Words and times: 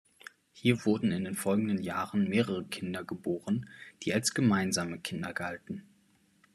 Hier 0.51 0.83
wurden 0.85 1.11
in 1.11 1.25
den 1.25 1.35
folgenden 1.35 1.79
Jahren 1.83 2.27
mehrere 2.27 2.65
Kinder 2.65 3.03
geboren, 3.03 3.69
die 4.01 4.15
als 4.15 4.33
gemeinsame 4.33 4.97
Kinder 4.97 5.31
galten. 5.31 5.83